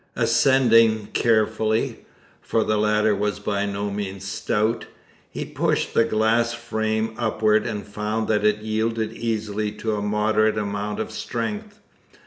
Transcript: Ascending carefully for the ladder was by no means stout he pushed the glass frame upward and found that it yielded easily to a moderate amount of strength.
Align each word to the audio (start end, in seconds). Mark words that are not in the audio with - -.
Ascending 0.15 1.09
carefully 1.13 1.99
for 2.41 2.63
the 2.63 2.77
ladder 2.77 3.15
was 3.15 3.39
by 3.39 3.67
no 3.67 3.91
means 3.91 4.25
stout 4.27 4.87
he 5.29 5.45
pushed 5.45 5.93
the 5.93 6.03
glass 6.03 6.55
frame 6.55 7.13
upward 7.19 7.67
and 7.67 7.85
found 7.85 8.27
that 8.27 8.43
it 8.43 8.63
yielded 8.63 9.13
easily 9.13 9.71
to 9.71 9.95
a 9.95 10.01
moderate 10.01 10.57
amount 10.57 10.99
of 10.99 11.11
strength. 11.11 11.81